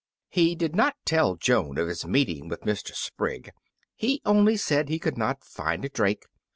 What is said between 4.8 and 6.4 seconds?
he could not find a drake.